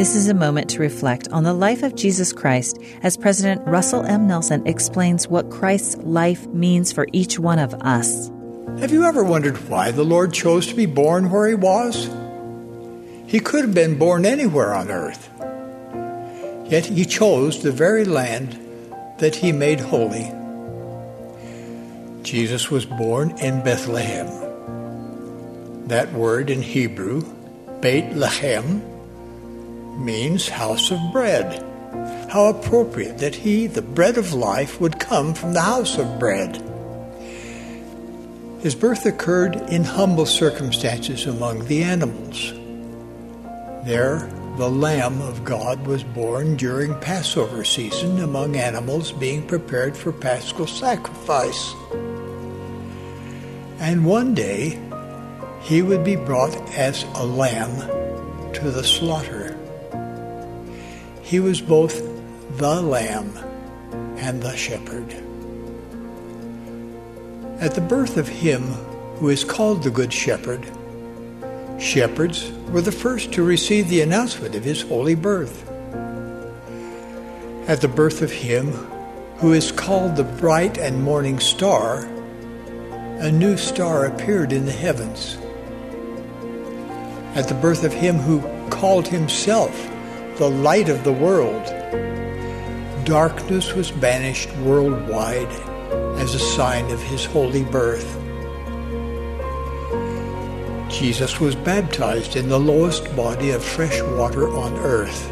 [0.00, 4.02] This is a moment to reflect on the life of Jesus Christ as President Russell
[4.06, 4.26] M.
[4.26, 8.30] Nelson explains what Christ's life means for each one of us.
[8.78, 12.08] Have you ever wondered why the Lord chose to be born where he was?
[13.26, 15.28] He could have been born anywhere on earth.
[16.70, 18.58] Yet he chose the very land
[19.18, 20.32] that he made holy.
[22.22, 24.28] Jesus was born in Bethlehem.
[25.88, 27.20] That word in Hebrew,
[27.82, 28.89] Beit Lehem,
[29.98, 31.66] means house of bread.
[32.30, 36.56] How appropriate that he, the bread of life, would come from the house of bread.
[38.60, 42.52] His birth occurred in humble circumstances among the animals.
[43.84, 50.12] There, the Lamb of God was born during Passover season among animals being prepared for
[50.12, 51.74] paschal sacrifice.
[53.78, 54.78] And one day,
[55.62, 57.74] he would be brought as a lamb
[58.52, 59.56] to the slaughter.
[61.30, 62.02] He was both
[62.58, 63.32] the Lamb
[64.18, 65.14] and the Shepherd.
[67.60, 68.62] At the birth of him
[69.18, 70.66] who is called the Good Shepherd,
[71.78, 75.70] shepherds were the first to receive the announcement of his holy birth.
[77.68, 78.72] At the birth of him
[79.36, 82.06] who is called the bright and morning star,
[83.20, 85.38] a new star appeared in the heavens.
[87.36, 89.70] At the birth of him who called himself
[90.40, 91.66] the light of the world.
[93.04, 95.52] Darkness was banished worldwide
[96.18, 98.16] as a sign of his holy birth.
[100.88, 105.30] Jesus was baptized in the lowest body of fresh water on earth,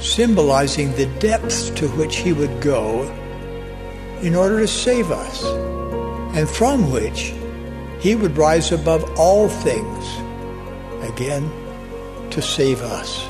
[0.00, 3.02] symbolizing the depths to which he would go
[4.22, 5.44] in order to save us,
[6.36, 7.34] and from which
[7.98, 10.04] he would rise above all things,
[11.10, 11.50] again,
[12.30, 13.26] to save us.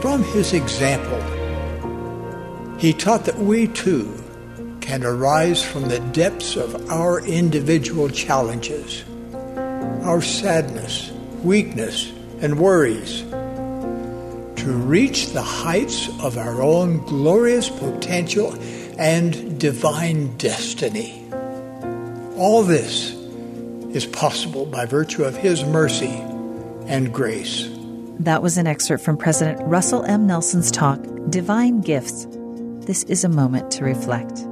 [0.00, 1.20] From his example,
[2.78, 4.14] he taught that we too
[4.80, 9.04] can arise from the depths of our individual challenges,
[10.02, 11.12] our sadness,
[11.42, 12.10] weakness,
[12.40, 13.20] and worries,
[14.62, 18.56] to reach the heights of our own glorious potential
[18.98, 21.22] and divine destiny.
[22.36, 23.12] All this
[23.94, 26.24] is possible by virtue of His mercy
[26.86, 27.68] and grace.
[28.20, 30.26] That was an excerpt from President Russell M.
[30.26, 31.00] Nelson's talk,
[31.30, 32.26] Divine Gifts.
[32.84, 34.46] This is a moment to reflect.